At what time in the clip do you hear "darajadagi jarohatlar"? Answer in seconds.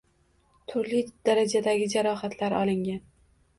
1.29-2.59